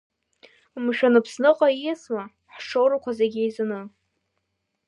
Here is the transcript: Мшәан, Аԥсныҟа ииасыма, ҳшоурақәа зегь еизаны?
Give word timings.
Мшәан, 0.83 1.13
Аԥсныҟа 1.19 1.67
ииасыма, 1.71 2.23
ҳшоурақәа 2.53 3.11
зегь 3.17 3.37
еизаны? 3.43 3.79